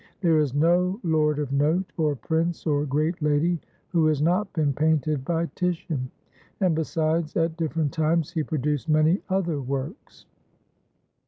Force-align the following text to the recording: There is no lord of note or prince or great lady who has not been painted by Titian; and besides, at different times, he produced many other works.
There 0.21 0.39
is 0.39 0.55
no 0.55 0.99
lord 1.03 1.37
of 1.37 1.51
note 1.51 1.93
or 1.95 2.15
prince 2.15 2.65
or 2.65 2.87
great 2.87 3.21
lady 3.21 3.59
who 3.89 4.07
has 4.07 4.19
not 4.19 4.51
been 4.51 4.73
painted 4.73 5.23
by 5.23 5.45
Titian; 5.53 6.09
and 6.59 6.73
besides, 6.73 7.37
at 7.37 7.55
different 7.55 7.91
times, 7.93 8.31
he 8.31 8.41
produced 8.41 8.89
many 8.89 9.21
other 9.29 9.61
works. 9.61 10.25